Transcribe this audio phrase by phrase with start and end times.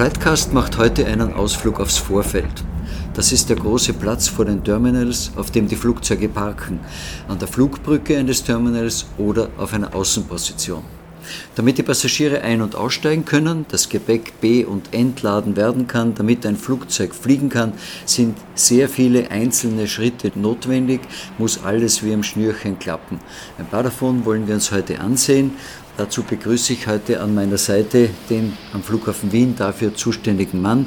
[0.00, 2.64] Flightcast macht heute einen Ausflug aufs Vorfeld.
[3.12, 6.80] Das ist der große Platz vor den Terminals, auf dem die Flugzeuge parken,
[7.28, 10.82] an der Flugbrücke eines Terminals oder auf einer Außenposition.
[11.54, 16.46] Damit die Passagiere ein- und aussteigen können, das Gepäck be- und entladen werden kann, damit
[16.46, 17.72] ein Flugzeug fliegen kann,
[18.06, 21.00] sind sehr viele einzelne Schritte notwendig,
[21.38, 23.20] muss alles wie am Schnürchen klappen.
[23.58, 25.52] Ein paar davon wollen wir uns heute ansehen
[25.96, 30.86] Dazu begrüße ich heute an meiner Seite den am Flughafen Wien dafür zuständigen Mann.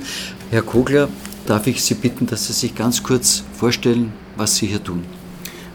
[0.50, 1.09] Herr Kogler,
[1.45, 5.03] darf ich Sie bitten, dass Sie sich ganz kurz vorstellen, was Sie hier tun?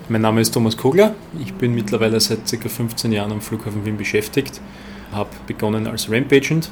[0.08, 1.14] Mein Name ist Thomas Kogler.
[1.38, 2.68] Ich bin mittlerweile seit ca.
[2.68, 4.60] 15 Jahren am Flughafen Wien beschäftigt.
[5.12, 6.70] Habe begonnen als Ramp Agent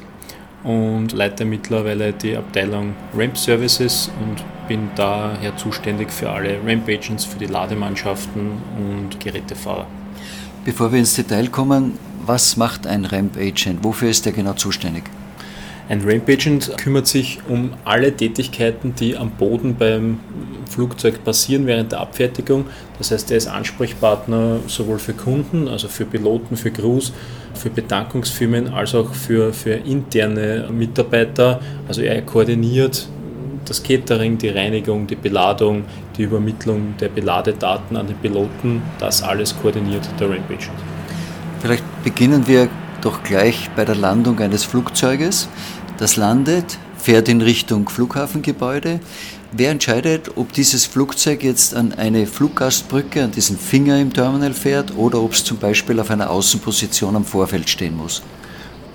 [0.63, 7.25] und leite mittlerweile die Abteilung Ramp Services und bin daher zuständig für alle Ramp Agents,
[7.25, 9.87] für die Lademannschaften und Gerätefahrer.
[10.65, 11.93] Bevor wir ins Detail kommen,
[12.27, 13.83] was macht ein Ramp Agent?
[13.83, 15.03] Wofür ist er genau zuständig?
[15.89, 20.19] Ein Ramp Agent kümmert sich um alle Tätigkeiten, die am Boden beim
[20.69, 22.65] Flugzeug passieren während der Abfertigung.
[22.97, 27.13] Das heißt, er ist Ansprechpartner sowohl für Kunden, also für Piloten, für Crews,
[27.53, 31.61] für Betankungsfirmen, als auch für, für interne Mitarbeiter.
[31.87, 33.07] Also er koordiniert
[33.63, 35.85] das Catering, die Reinigung, die Beladung,
[36.17, 38.81] die Übermittlung der Beladedaten an den Piloten.
[38.99, 40.96] Das alles koordiniert der Ramp Agent.
[41.67, 42.69] Vielleicht beginnen wir
[43.01, 45.49] doch gleich bei der Landung eines Flugzeuges.
[45.97, 49.01] Das landet, fährt in Richtung Flughafengebäude.
[49.51, 54.95] Wer entscheidet, ob dieses Flugzeug jetzt an eine Fluggastbrücke, an diesen Finger im Terminal fährt
[54.95, 58.23] oder ob es zum Beispiel auf einer Außenposition am Vorfeld stehen muss?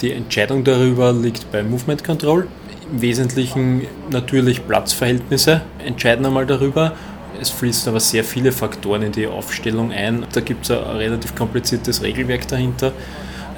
[0.01, 2.49] Die Entscheidung darüber liegt beim Movement Control.
[2.91, 6.95] Im Wesentlichen natürlich Platzverhältnisse entscheiden einmal darüber
[7.41, 10.27] es fließen aber sehr viele Faktoren in die Aufstellung ein.
[10.33, 12.93] Da gibt es ein relativ kompliziertes Regelwerk dahinter.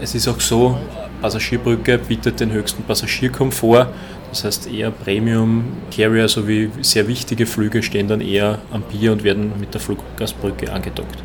[0.01, 0.79] Es ist auch so,
[1.21, 3.89] Passagierbrücke bietet den höchsten Passagierkomfort.
[4.31, 5.65] Das heißt eher Premium
[5.95, 10.73] Carrier sowie sehr wichtige Flüge stehen dann eher am Bier und werden mit der Fluggastbrücke
[10.73, 11.23] angedockt.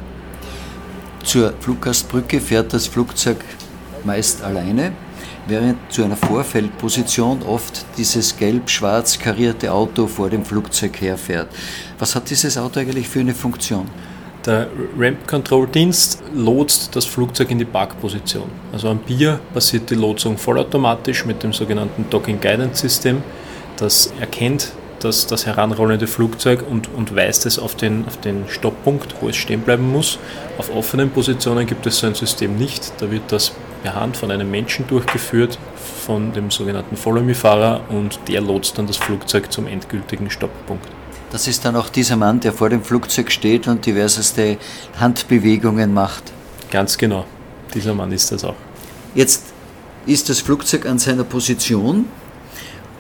[1.24, 3.38] Zur Fluggastbrücke fährt das Flugzeug
[4.04, 4.94] meist alleine
[5.50, 11.48] während zu einer Vorfeldposition oft dieses gelb-schwarz karierte Auto vor dem Flugzeug herfährt.
[11.98, 13.88] Was hat dieses Auto eigentlich für eine Funktion?
[14.46, 14.68] Der
[14.98, 18.50] Ramp Control Dienst lotst das Flugzeug in die Parkposition.
[18.72, 23.22] Also am Bier passiert die Lotsung vollautomatisch mit dem sogenannten Docking Guidance System.
[23.78, 29.16] Das erkennt das, das heranrollende Flugzeug und, und weist es auf den, auf den Stopppunkt,
[29.22, 30.20] wo es stehen bleiben muss.
[30.58, 32.94] Auf offenen Positionen gibt es so ein System nicht.
[33.00, 35.58] Da wird das per Hand von einem Menschen durchgeführt,
[36.06, 40.88] von dem sogenannten Follow-Me-Fahrer und der lotst dann das Flugzeug zum endgültigen Stopppunkt.
[41.32, 44.58] Das ist dann auch dieser Mann, der vor dem Flugzeug steht und diverseste
[45.00, 46.24] Handbewegungen macht.
[46.72, 47.26] Ganz genau,
[47.74, 48.56] dieser Mann ist das auch.
[49.14, 49.54] Jetzt
[50.06, 52.06] ist das Flugzeug an seiner Position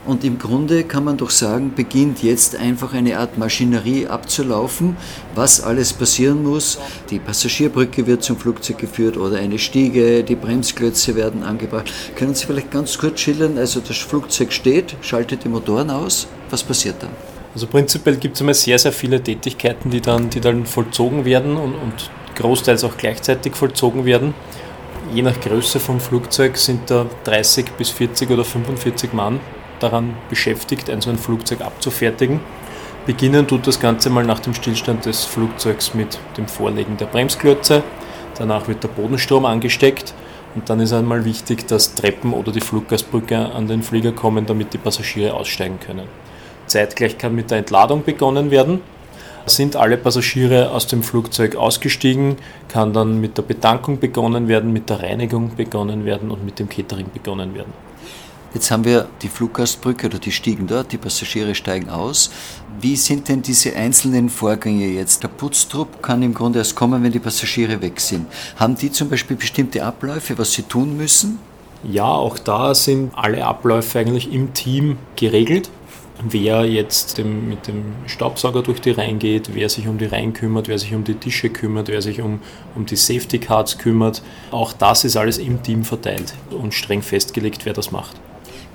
[0.06, 4.98] und im Grunde kann man doch sagen, beginnt jetzt einfach eine Art Maschinerie abzulaufen,
[5.36, 6.80] was alles passieren muss.
[7.10, 11.92] Die Passagierbrücke wird zum Flugzeug geführt oder eine Stiege, die Bremsklötze werden angebracht.
[12.16, 16.64] Können Sie vielleicht ganz kurz schildern, also das Flugzeug steht, schaltet die Motoren aus, was
[16.64, 17.12] passiert dann?
[17.54, 21.58] Also prinzipiell gibt es einmal sehr, sehr viele Tätigkeiten, die dann, die dann vollzogen werden
[21.58, 24.34] und, und großteils auch gleichzeitig vollzogen werden.
[25.14, 29.40] Je nach Größe vom Flugzeug sind da 30 bis 40 oder 45 Mann
[29.79, 32.40] daran beschäftigt, ein so ein Flugzeug abzufertigen.
[33.06, 37.84] Beginnen tut das Ganze mal nach dem Stillstand des Flugzeugs mit dem Vorlegen der Bremsklötze.
[38.38, 40.13] Danach wird der Bodenstrom angesteckt
[40.56, 44.74] und dann ist einmal wichtig, dass Treppen oder die Fluggastbrücke an den Flieger kommen, damit
[44.74, 46.07] die Passagiere aussteigen können.
[46.68, 48.81] Zeitgleich kann mit der Entladung begonnen werden.
[49.45, 52.38] Sind alle Passagiere aus dem Flugzeug ausgestiegen,
[52.68, 56.69] kann dann mit der Betankung begonnen werden, mit der Reinigung begonnen werden und mit dem
[56.69, 57.74] Catering begonnen werden.
[58.51, 62.31] Jetzt haben wir die Fluggastbrücke oder die Stiegen dort, die Passagiere steigen aus.
[62.81, 65.22] Wie sind denn diese einzelnen Vorgänge jetzt?
[65.22, 68.25] Der Putztrupp kann im Grunde erst kommen, wenn die Passagiere weg sind.
[68.56, 71.38] Haben die zum Beispiel bestimmte Abläufe, was sie tun müssen?
[71.84, 75.69] Ja, auch da sind alle Abläufe eigentlich im Team geregelt.
[76.28, 80.34] Wer jetzt dem, mit dem Staubsauger durch die Reihen geht, wer sich um die Reihen
[80.34, 82.42] kümmert, wer sich um die Tische kümmert, wer sich um,
[82.75, 84.22] um die Safety Cards kümmert,
[84.52, 88.18] auch das ist alles im Team verteilt und streng festgelegt, wer das macht.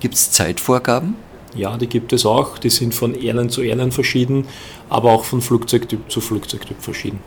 [0.04, 1.16] Gibt es Zeitvorgaben?
[1.56, 2.58] Ja, die gibt es auch.
[2.58, 4.46] Die sind von Airline zu Airline verschieden,
[4.90, 7.20] aber auch von Flugzeugtyp zu Flugzeugtyp verschieden.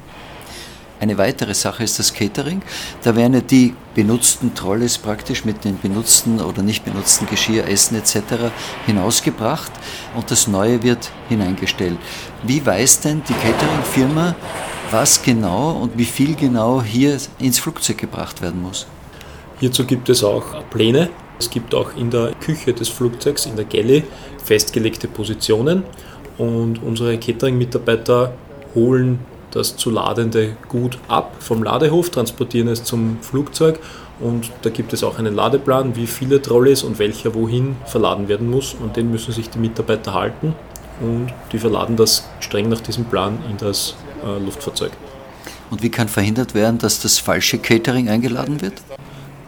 [1.00, 2.62] Eine weitere Sache ist das Catering.
[3.02, 7.98] Da werden ja die benutzten Trolleys praktisch mit den benutzten oder nicht benutzten Geschirr, Essen
[7.98, 8.52] etc.
[8.86, 9.72] hinausgebracht
[10.16, 11.98] und das Neue wird hineingestellt.
[12.44, 14.36] Wie weiß denn die Catering-Firma,
[14.92, 18.86] was genau und wie viel genau hier ins Flugzeug gebracht werden muss?
[19.60, 21.10] Hierzu gibt es auch Pläne.
[21.40, 24.04] Es gibt auch in der Küche des Flugzeugs, in der Galley,
[24.44, 25.84] festgelegte Positionen
[26.38, 28.34] und unsere Catering-Mitarbeiter
[28.76, 29.20] holen
[29.52, 33.80] das zu ladende Gut ab vom Ladehof, transportieren es zum Flugzeug
[34.20, 38.50] und da gibt es auch einen Ladeplan, wie viele Trolleys und welcher wohin verladen werden
[38.50, 40.54] muss und den müssen sich die Mitarbeiter halten
[41.02, 43.96] und die verladen das streng nach diesem Plan in das
[44.26, 44.92] äh, Luftfahrzeug.
[45.70, 48.74] Und wie kann verhindert werden, dass das falsche Catering eingeladen wird?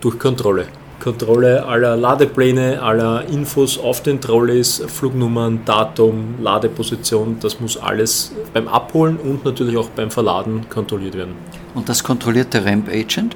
[0.01, 0.67] Durch Kontrolle.
[0.99, 8.67] Kontrolle aller Ladepläne, aller Infos auf den Trolleys, Flugnummern, Datum, Ladeposition, das muss alles beim
[8.67, 11.35] Abholen und natürlich auch beim Verladen kontrolliert werden.
[11.73, 13.35] Und das kontrolliert der Ramp Agent?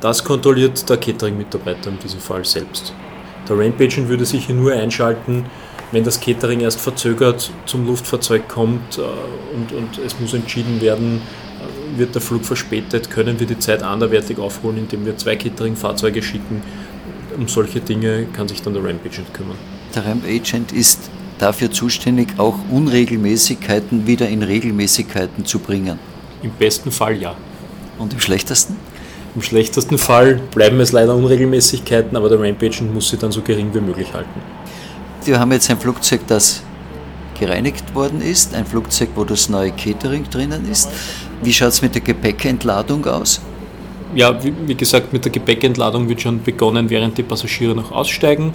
[0.00, 2.92] Das kontrolliert der Catering-Mitarbeiter in diesem Fall selbst.
[3.48, 5.44] Der Ramp Agent würde sich hier nur einschalten,
[5.92, 9.02] wenn das Catering erst verzögert zum Luftfahrzeug kommt äh,
[9.54, 11.20] und, und es muss entschieden werden,
[11.60, 16.22] äh, wird der Flug verspätet, können wir die Zeit anderweitig aufholen, indem wir zwei Catering-Fahrzeuge
[16.22, 16.62] schicken
[17.36, 19.56] um solche Dinge kann sich dann der Ramp Agent kümmern.
[19.94, 25.98] Der Ramp Agent ist dafür zuständig, auch Unregelmäßigkeiten wieder in Regelmäßigkeiten zu bringen.
[26.42, 27.34] Im besten Fall ja.
[27.98, 28.76] Und im schlechtesten?
[29.34, 33.42] Im schlechtesten Fall bleiben es leider Unregelmäßigkeiten, aber der Ramp Agent muss sie dann so
[33.42, 34.40] gering wie möglich halten.
[35.24, 36.62] Wir haben jetzt ein Flugzeug, das
[37.38, 40.88] gereinigt worden ist, ein Flugzeug, wo das neue Catering drinnen ist.
[41.42, 43.40] Wie schaut es mit der Gepäckentladung aus?
[44.14, 48.52] Ja, wie, wie, gesagt, mit der Gepäckentladung wird schon begonnen, während die Passagiere noch aussteigen.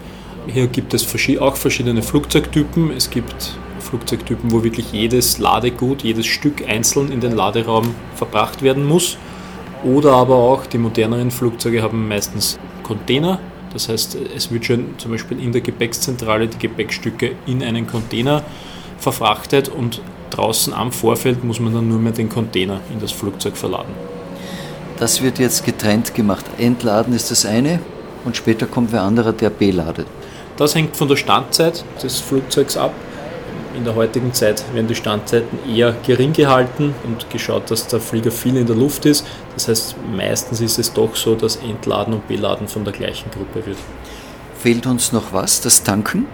[0.47, 1.05] Hier gibt es
[1.39, 2.91] auch verschiedene Flugzeugtypen.
[2.91, 8.87] Es gibt Flugzeugtypen, wo wirklich jedes Ladegut, jedes Stück einzeln in den Laderaum verbracht werden
[8.87, 9.17] muss.
[9.83, 13.39] Oder aber auch die moderneren Flugzeuge haben meistens Container.
[13.73, 18.43] Das heißt, es wird schon zum Beispiel in der Gepäckszentrale die Gepäckstücke in einen Container
[18.97, 20.01] verfrachtet und
[20.31, 23.93] draußen am Vorfeld muss man dann nur mehr den Container in das Flugzeug verladen.
[24.99, 26.45] Das wird jetzt getrennt gemacht.
[26.57, 27.79] Entladen ist das eine
[28.25, 30.05] und später kommt wer anderer, der beladet.
[30.57, 32.93] Das hängt von der Standzeit des Flugzeugs ab.
[33.77, 38.31] In der heutigen Zeit werden die Standzeiten eher gering gehalten und geschaut, dass der Flieger
[38.31, 39.25] viel in der Luft ist.
[39.53, 43.65] Das heißt, meistens ist es doch so, dass Entladen und Beladen von der gleichen Gruppe
[43.65, 43.77] wird.
[44.57, 45.61] Fehlt uns noch was?
[45.61, 46.25] Das Tanken?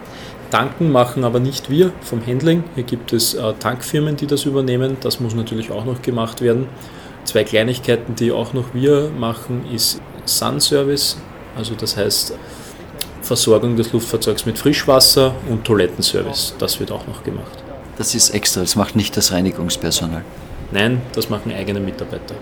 [0.49, 2.63] Tanken machen aber nicht wir vom Handling.
[2.73, 4.97] Hier gibt es äh, Tankfirmen, die das übernehmen.
[5.01, 6.67] Das muss natürlich auch noch gemacht werden.
[7.25, 11.17] Zwei Kleinigkeiten, die auch noch wir machen, ist Sun Service,
[11.57, 12.33] also das heißt
[13.21, 16.55] Versorgung des Luftfahrzeugs mit Frischwasser und Toilettenservice.
[16.59, 17.63] Das wird auch noch gemacht.
[17.97, 20.23] Das ist extra, das macht nicht das Reinigungspersonal.
[20.71, 22.35] Nein, das machen eigene Mitarbeiter.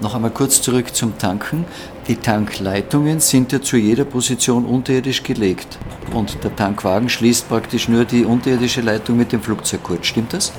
[0.00, 1.64] Noch einmal kurz zurück zum Tanken.
[2.06, 5.78] Die Tankleitungen sind ja zu jeder Position unterirdisch gelegt.
[6.14, 10.06] Und der Tankwagen schließt praktisch nur die unterirdische Leitung mit dem Flugzeug kurz.
[10.06, 10.52] Stimmt das?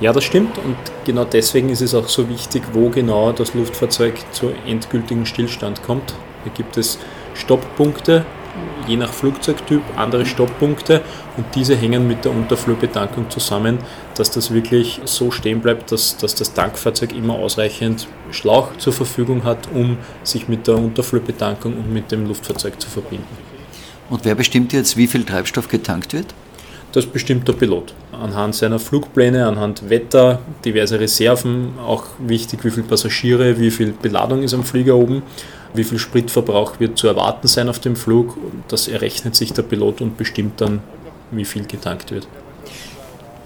[0.00, 4.14] Ja, das stimmt und genau deswegen ist es auch so wichtig, wo genau das Luftfahrzeug
[4.32, 6.14] zu endgültigen Stillstand kommt.
[6.42, 6.98] Hier gibt es
[7.34, 8.24] Stopppunkte,
[8.86, 11.02] je nach Flugzeugtyp andere Stopppunkte
[11.36, 13.78] und diese hängen mit der Unterflurbedankung zusammen,
[14.16, 19.44] dass das wirklich so stehen bleibt, dass, dass das Tankfahrzeug immer ausreichend Schlauch zur Verfügung
[19.44, 23.24] hat, um sich mit der Unterflurbedankung und mit dem Luftfahrzeug zu verbinden.
[24.10, 26.34] Und wer bestimmt jetzt, wie viel Treibstoff getankt wird?
[26.92, 27.94] Das bestimmt der Pilot.
[28.12, 34.42] Anhand seiner Flugpläne, anhand Wetter, diverse Reserven, auch wichtig, wie viele Passagiere, wie viel Beladung
[34.42, 35.22] ist am Flieger oben,
[35.72, 38.36] wie viel Spritverbrauch wird zu erwarten sein auf dem Flug.
[38.68, 40.80] Das errechnet sich der Pilot und bestimmt dann,
[41.30, 42.28] wie viel getankt wird.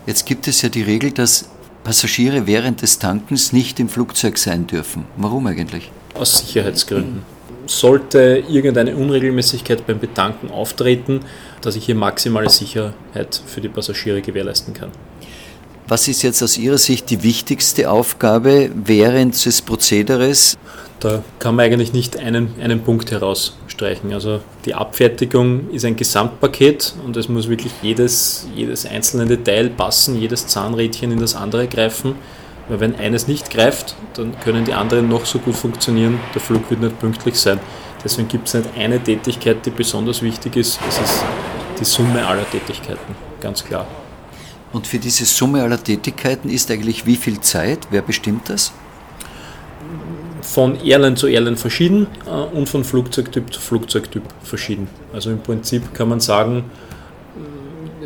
[0.07, 1.49] Jetzt gibt es ja die Regel, dass
[1.85, 5.05] Passagiere während des Tankens nicht im Flugzeug sein dürfen.
[5.17, 5.93] Warum eigentlich?
[6.15, 7.36] Aus Sicherheitsgründen
[7.67, 11.21] sollte irgendeine Unregelmäßigkeit beim Betanken auftreten,
[11.61, 14.91] dass ich hier maximale Sicherheit für die Passagiere gewährleisten kann.
[15.89, 20.59] Was ist jetzt aus Ihrer Sicht die wichtigste Aufgabe während des Prozederes?
[20.99, 24.13] Da kann man eigentlich nicht einen, einen Punkt herausstreichen.
[24.13, 30.21] Also die Abfertigung ist ein Gesamtpaket und es muss wirklich jedes, jedes einzelne Detail passen,
[30.21, 32.17] jedes Zahnrädchen in das andere greifen.
[32.69, 36.69] Weil wenn eines nicht greift, dann können die anderen noch so gut funktionieren, der Flug
[36.71, 37.61] wird nicht pünktlich sein.
[38.03, 40.81] Deswegen gibt es nicht eine Tätigkeit, die besonders wichtig ist.
[40.89, 41.25] Es ist
[41.81, 43.87] die Summe aller Tätigkeiten, ganz klar.
[44.73, 47.79] Und für diese Summe aller Tätigkeiten ist eigentlich wie viel Zeit?
[47.91, 48.73] Wer bestimmt das?
[50.47, 54.89] von Airline zu Airline verschieden äh, und von Flugzeugtyp zu Flugzeugtyp verschieden.
[55.13, 56.65] Also im Prinzip kann man sagen,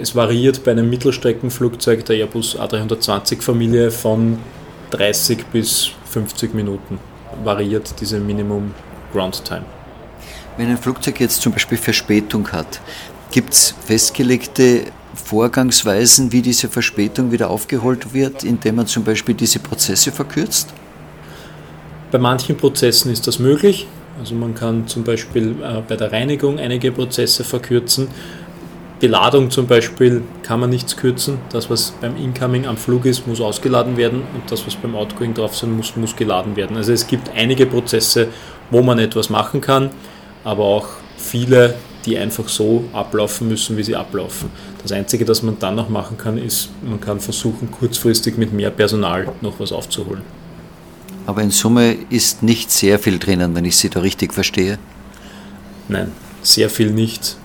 [0.01, 4.39] es variiert bei einem Mittelstreckenflugzeug der Airbus A320 Familie von
[4.91, 6.99] 30 bis 50 Minuten
[7.45, 8.75] variiert diese Minimum
[9.13, 9.65] Ground Time.
[10.57, 12.81] Wenn ein Flugzeug jetzt zum Beispiel Verspätung hat,
[13.31, 19.59] gibt es festgelegte Vorgangsweisen, wie diese Verspätung wieder aufgeholt wird, indem man zum Beispiel diese
[19.59, 20.69] Prozesse verkürzt?
[22.11, 23.87] Bei manchen Prozessen ist das möglich.
[24.19, 28.09] Also man kann zum Beispiel äh, bei der Reinigung einige Prozesse verkürzen.
[29.01, 31.39] Beladung zum Beispiel kann man nichts kürzen.
[31.51, 35.33] Das, was beim Incoming am Flug ist, muss ausgeladen werden und das, was beim Outgoing
[35.33, 36.77] drauf sein muss, muss geladen werden.
[36.77, 38.29] Also es gibt einige Prozesse,
[38.71, 39.91] wo man etwas machen kann,
[40.45, 44.51] aber auch viele, die einfach so ablaufen müssen, wie sie ablaufen.
[44.83, 48.71] Das Einzige, das man dann noch machen kann, ist, man kann versuchen, kurzfristig mit mehr
[48.71, 50.23] Personal noch was aufzuholen.
[51.27, 54.79] Aber in Summe ist nicht sehr viel drinnen, wenn ich Sie da richtig verstehe.
[55.89, 57.37] Nein, sehr viel nicht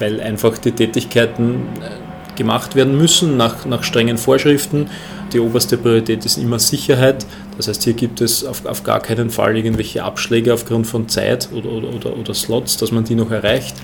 [0.00, 4.88] weil einfach die Tätigkeiten äh, gemacht werden müssen nach, nach strengen Vorschriften.
[5.32, 7.26] Die oberste Priorität ist immer Sicherheit.
[7.56, 11.50] Das heißt, hier gibt es auf, auf gar keinen Fall irgendwelche Abschläge aufgrund von Zeit
[11.52, 13.76] oder, oder, oder, oder Slots, dass man die noch erreicht.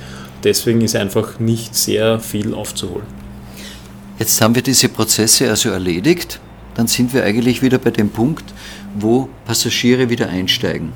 [0.42, 3.06] Deswegen ist einfach nicht sehr viel aufzuholen.
[4.18, 6.40] Jetzt haben wir diese Prozesse also erledigt.
[6.74, 8.44] Dann sind wir eigentlich wieder bei dem Punkt,
[8.98, 10.92] wo Passagiere wieder einsteigen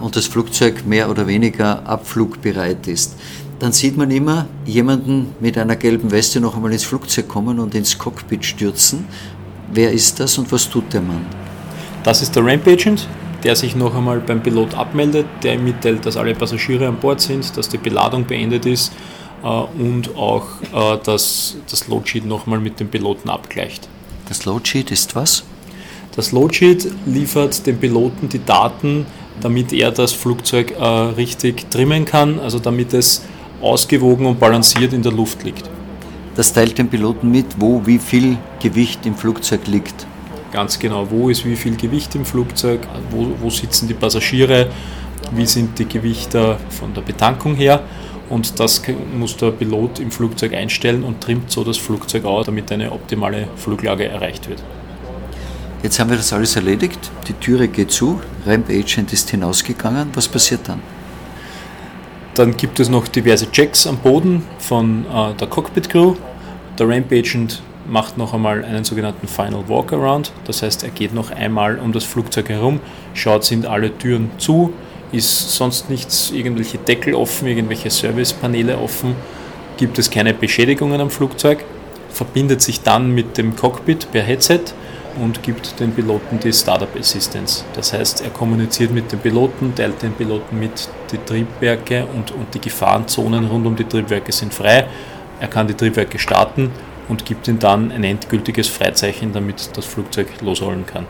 [0.00, 3.16] und das Flugzeug mehr oder weniger abflugbereit ist
[3.58, 7.74] dann sieht man immer jemanden mit einer gelben Weste noch einmal ins Flugzeug kommen und
[7.74, 9.06] ins Cockpit stürzen.
[9.72, 11.26] Wer ist das und was tut der Mann?
[12.04, 13.08] Das ist der Ramp Agent,
[13.42, 17.20] der sich noch einmal beim Pilot abmeldet, der ihm mitteilt, dass alle Passagiere an Bord
[17.20, 18.92] sind, dass die Beladung beendet ist
[19.42, 23.88] äh, und auch äh, dass das Loadsheet noch einmal mit dem Piloten abgleicht.
[24.28, 25.44] Das Loadsheet ist was?
[26.14, 29.06] Das Loadsheet liefert dem Piloten die Daten,
[29.40, 33.22] damit er das Flugzeug äh, richtig trimmen kann, also damit es
[33.60, 35.68] ausgewogen und balanciert in der Luft liegt.
[36.34, 40.06] Das teilt den Piloten mit, wo wie viel Gewicht im Flugzeug liegt.
[40.52, 44.68] Ganz genau, wo ist wie viel Gewicht im Flugzeug, wo, wo sitzen die Passagiere,
[45.32, 47.82] wie sind die Gewichter von der Betankung her.
[48.28, 48.82] Und das
[49.16, 53.48] muss der Pilot im Flugzeug einstellen und trimmt so das Flugzeug aus, damit eine optimale
[53.56, 54.62] Fluglage erreicht wird.
[55.82, 56.98] Jetzt haben wir das alles erledigt.
[57.28, 60.08] Die Türe geht zu, Ramp Agent ist hinausgegangen.
[60.14, 60.80] Was passiert dann?
[62.36, 66.16] Dann gibt es noch diverse Checks am Boden von äh, der Cockpit Crew.
[66.78, 70.32] Der Ramp Agent macht noch einmal einen sogenannten Final Walkaround.
[70.44, 72.80] Das heißt, er geht noch einmal um das Flugzeug herum,
[73.14, 74.74] schaut, sind alle Türen zu,
[75.12, 79.14] ist sonst nichts, irgendwelche Deckel offen, irgendwelche Servicepaneele offen,
[79.78, 81.64] gibt es keine Beschädigungen am Flugzeug,
[82.10, 84.60] verbindet sich dann mit dem Cockpit per Headset
[85.22, 87.64] und gibt den Piloten die Startup Assistance.
[87.74, 92.54] Das heißt, er kommuniziert mit dem Piloten, teilt den Piloten mit, die Triebwerke und, und
[92.54, 94.86] die Gefahrenzonen rund um die Triebwerke sind frei.
[95.40, 96.70] Er kann die Triebwerke starten
[97.08, 101.06] und gibt ihm dann ein endgültiges Freizeichen, damit das Flugzeug losrollen kann.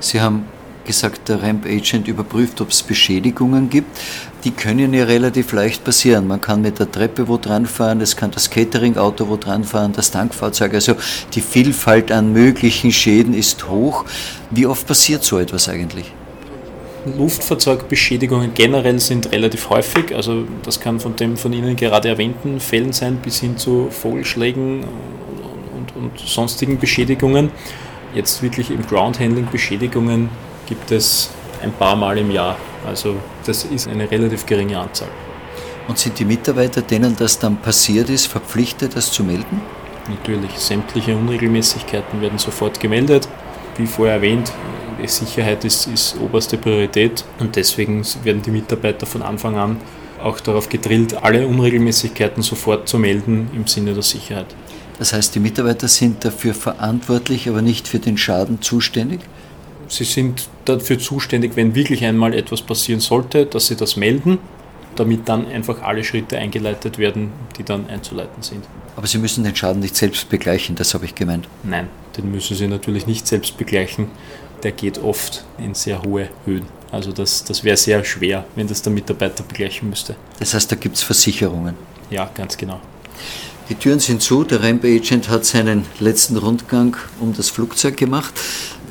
[0.00, 0.46] Sie haben
[0.86, 3.98] gesagt, der Ramp Agent überprüft, ob es Beschädigungen gibt.
[4.44, 6.28] Die können ja relativ leicht passieren.
[6.28, 9.92] Man kann mit der Treppe wo dran fahren, es kann das Catering-Auto wo dran fahren,
[9.92, 10.74] das Tankfahrzeug.
[10.74, 10.94] Also
[11.34, 14.04] die Vielfalt an möglichen Schäden ist hoch.
[14.50, 16.12] Wie oft passiert so etwas eigentlich?
[17.06, 20.14] Luftfahrzeugbeschädigungen generell sind relativ häufig.
[20.14, 24.84] Also das kann von dem von Ihnen gerade erwähnten Fällen sein, bis hin zu Vogelschlägen
[25.76, 27.50] und, und sonstigen Beschädigungen.
[28.14, 30.30] Jetzt wirklich im Groundhandling Beschädigungen
[30.66, 31.30] gibt es
[31.62, 32.56] ein paar Mal im Jahr.
[32.86, 35.08] Also das ist eine relativ geringe Anzahl.
[35.88, 39.62] Und sind die Mitarbeiter, denen das dann passiert ist, verpflichtet, das zu melden?
[40.08, 43.28] Natürlich, sämtliche Unregelmäßigkeiten werden sofort gemeldet.
[43.76, 44.52] Wie vorher erwähnt,
[45.08, 49.76] Sicherheit ist, ist oberste Priorität und deswegen werden die Mitarbeiter von Anfang an
[50.22, 54.46] auch darauf gedrillt, alle Unregelmäßigkeiten sofort zu melden im Sinne der Sicherheit.
[54.98, 59.20] Das heißt, die Mitarbeiter sind dafür verantwortlich, aber nicht für den Schaden zuständig?
[59.88, 64.38] Sie sind dafür zuständig, wenn wirklich einmal etwas passieren sollte, dass Sie das melden,
[64.96, 68.64] damit dann einfach alle Schritte eingeleitet werden, die dann einzuleiten sind.
[68.96, 71.46] Aber Sie müssen den Schaden nicht selbst begleichen, das habe ich gemeint.
[71.62, 74.08] Nein, den müssen Sie natürlich nicht selbst begleichen.
[74.62, 76.66] Der geht oft in sehr hohe Höhen.
[76.90, 80.16] Also das, das wäre sehr schwer, wenn das der Mitarbeiter begleichen müsste.
[80.38, 81.74] Das heißt, da gibt es Versicherungen.
[82.10, 82.80] Ja, ganz genau.
[83.68, 88.32] Die Türen sind zu, der Ramp Agent hat seinen letzten Rundgang um das Flugzeug gemacht.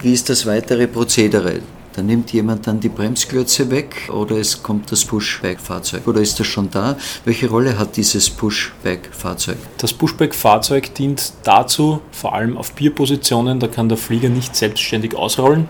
[0.02, 1.62] Wie ist das weitere Prozedere?
[1.96, 6.46] Da nimmt jemand dann die Bremsklötze weg oder es kommt das Pushback-Fahrzeug oder ist das
[6.46, 6.98] schon da?
[7.24, 9.56] Welche Rolle hat dieses Pushback-Fahrzeug?
[9.78, 15.70] Das Pushback-Fahrzeug dient dazu, vor allem auf Bierpositionen, da kann der Flieger nicht selbstständig ausrollen.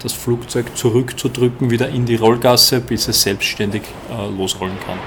[0.00, 4.98] das Flugzeug zurückzudrücken, wieder in die Rollgasse, bis es selbstständig äh, losrollen kann.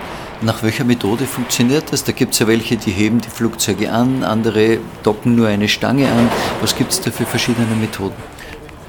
[0.41, 2.03] Nach welcher Methode funktioniert das?
[2.03, 6.11] Da gibt es ja welche, die heben die Flugzeuge an, andere docken nur eine Stange
[6.11, 6.29] an.
[6.61, 8.15] Was gibt es da für verschiedene Methoden?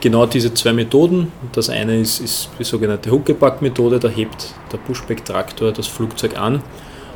[0.00, 1.32] Genau diese zwei Methoden.
[1.52, 6.62] Das eine ist, ist die sogenannte Huckepack-Methode, da hebt der Pushback-Traktor das Flugzeug an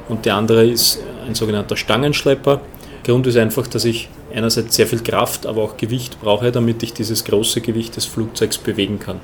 [0.09, 2.61] und die andere ist ein sogenannter Stangenschlepper.
[3.05, 6.93] Grund ist einfach, dass ich einerseits sehr viel Kraft, aber auch Gewicht brauche, damit ich
[6.93, 9.21] dieses große Gewicht des Flugzeugs bewegen kann.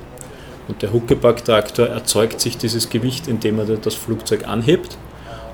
[0.67, 4.97] Und der Huckepack-Traktor erzeugt sich dieses Gewicht, indem er das Flugzeug anhebt.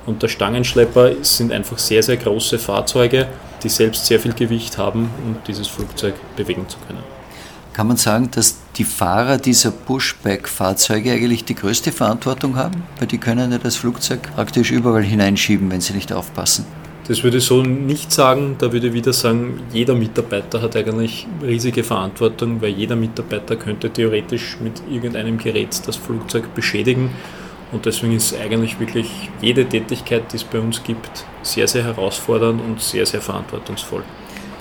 [0.05, 3.27] Und der Stangenschlepper sind einfach sehr, sehr große Fahrzeuge,
[3.63, 7.14] die selbst sehr viel Gewicht haben, um dieses Flugzeug bewegen zu können.
[7.75, 12.81] Kann man sagen, dass die Fahrer dieser Pushback-Fahrzeuge eigentlich die größte Verantwortung haben?
[12.99, 16.65] Weil die können ja das Flugzeug praktisch überall hineinschieben, wenn sie nicht aufpassen.
[17.09, 18.55] Das würde ich so nicht sagen.
[18.59, 23.89] Da würde ich wieder sagen, jeder Mitarbeiter hat eigentlich riesige Verantwortung, weil jeder Mitarbeiter könnte
[23.89, 27.09] theoretisch mit irgendeinem Gerät das Flugzeug beschädigen.
[27.73, 29.09] Und deswegen ist eigentlich wirklich
[29.41, 34.03] jede Tätigkeit, die es bei uns gibt, sehr, sehr herausfordernd und sehr, sehr verantwortungsvoll.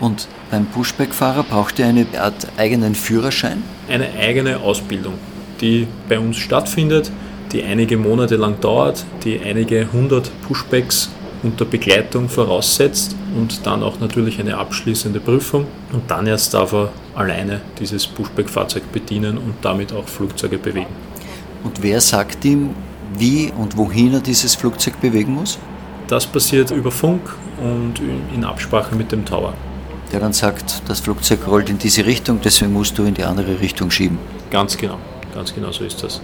[0.00, 3.62] Und beim Pushback-Fahrer braucht ihr eine Art eigenen Führerschein?
[3.88, 5.14] Eine eigene Ausbildung,
[5.60, 7.10] die bei uns stattfindet,
[7.52, 11.10] die einige Monate lang dauert, die einige hundert Pushbacks
[11.44, 16.90] unter Begleitung voraussetzt und dann auch natürlich eine abschließende Prüfung und dann erst darf er
[17.14, 20.88] alleine dieses Pushback-Fahrzeug bedienen und damit auch Flugzeuge bewegen.
[21.62, 22.70] Und wer sagt ihm,
[23.18, 25.58] wie und wohin er dieses Flugzeug bewegen muss?
[26.08, 27.20] Das passiert über Funk
[27.62, 28.00] und
[28.34, 29.54] in Absprache mit dem Tower.
[30.14, 33.58] Der dann sagt, das Flugzeug rollt in diese Richtung, deswegen musst du in die andere
[33.58, 34.16] Richtung schieben.
[34.48, 34.96] Ganz genau,
[35.34, 36.20] ganz genau so ist das.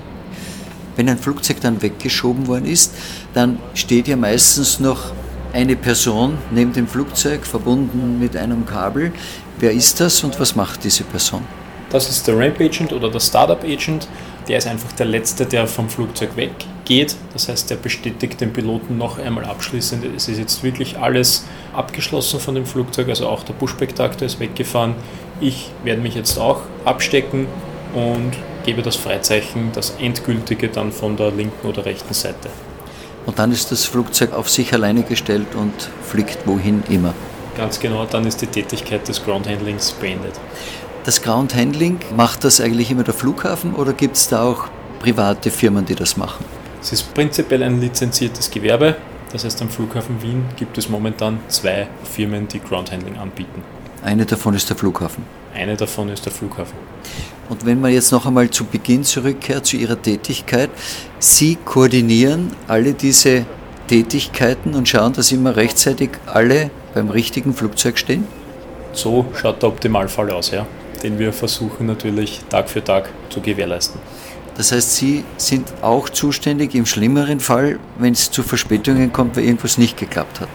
[0.95, 2.95] Wenn ein Flugzeug dann weggeschoben worden ist,
[3.35, 5.11] dann steht ja meistens noch
[5.53, 9.11] eine Person neben dem Flugzeug, verbunden mit einem Kabel.
[9.59, 11.43] Wer ist das und was macht diese Person?
[11.91, 14.07] Das ist der Ramp Agent oder der Startup Agent.
[14.47, 17.17] Der ist einfach der Letzte, der vom Flugzeug weggeht.
[17.33, 22.41] Das heißt, der bestätigt den Piloten noch einmal abschließend, es ist jetzt wirklich alles abgeschlossen
[22.41, 24.95] von dem Flugzeug, also auch der Pushback-Traktor ist weggefahren.
[25.41, 27.47] Ich werde mich jetzt auch abstecken
[27.95, 28.33] und
[28.65, 32.51] gebe das Freizeichen, das endgültige dann von der linken oder rechten Seite.
[33.27, 37.15] Und dann ist das Flugzeug auf sich alleine gestellt und fliegt wohin immer.
[37.57, 40.33] Ganz genau, dann ist die Tätigkeit des Groundhandlings beendet.
[41.05, 44.69] Das Groundhandling, macht das eigentlich immer der Flughafen oder gibt es da auch
[45.01, 46.45] private Firmen, die das machen?
[46.81, 48.97] Es ist prinzipiell ein lizenziertes Gewerbe.
[49.33, 53.63] Das heißt, am Flughafen Wien gibt es momentan zwei Firmen, die Groundhandling anbieten.
[54.03, 55.25] Eine davon ist der Flughafen.
[55.55, 56.77] Eine davon ist der Flughafen.
[57.49, 60.71] Und wenn man jetzt noch einmal zu Beginn zurückkehrt, zu Ihrer Tätigkeit,
[61.19, 63.45] Sie koordinieren alle diese
[63.89, 68.27] Tätigkeiten und schauen, dass immer rechtzeitig alle beim richtigen Flugzeug stehen?
[68.93, 70.67] So schaut der Optimalfall aus, ja,
[71.03, 74.01] den wir versuchen natürlich Tag für Tag zu gewährleisten.
[74.61, 79.45] Das heißt, Sie sind auch zuständig im schlimmeren Fall, wenn es zu Verspätungen kommt, weil
[79.45, 80.51] irgendwas nicht geklappt hat.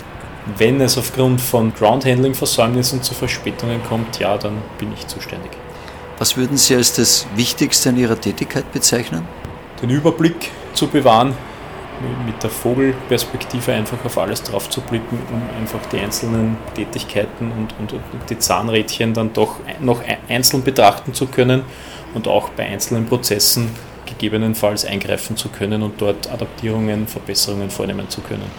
[0.59, 5.49] Wenn es aufgrund von Groundhandling-Versäumnissen zu Verspätungen kommt, ja, dann bin ich zuständig.
[6.19, 9.27] Was würden Sie als das Wichtigste an Ihrer Tätigkeit bezeichnen?
[9.81, 11.33] Den Überblick zu bewahren,
[12.27, 17.73] mit der Vogelperspektive einfach auf alles drauf zu blicken, um einfach die einzelnen Tätigkeiten und,
[17.79, 21.63] und, und, die Zahnrädchen dann doch noch einzeln betrachten zu können
[22.13, 23.71] und auch bei einzelnen Prozessen
[24.17, 28.49] gegebenenfalls eingreifen zu können und dort Adaptierungen, Verbesserungen vornehmen zu können.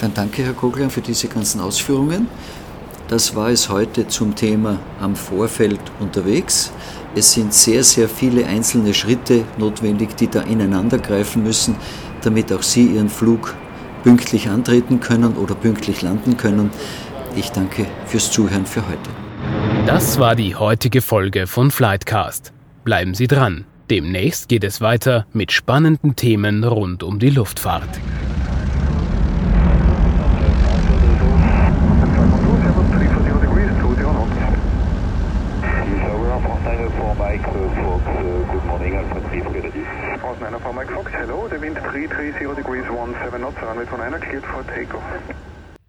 [0.00, 2.28] Dann danke, Herr Kogler, für diese ganzen Ausführungen.
[3.08, 6.72] Das war es heute zum Thema am Vorfeld unterwegs.
[7.14, 11.76] Es sind sehr, sehr viele einzelne Schritte notwendig, die da ineinander greifen müssen,
[12.22, 13.54] damit auch Sie Ihren Flug
[14.02, 16.70] pünktlich antreten können oder pünktlich landen können.
[17.36, 19.10] Ich danke fürs Zuhören für heute.
[19.86, 22.52] Das war die heutige Folge von Flightcast.
[22.84, 23.66] Bleiben Sie dran.
[23.90, 28.00] Demnächst geht es weiter mit spannenden Themen rund um die Luftfahrt.
[40.22, 44.64] Aus 9 Mike Fox, hello, the wind 330 degrees 17 knots, runway 29 cleared for
[44.64, 45.45] takeoff.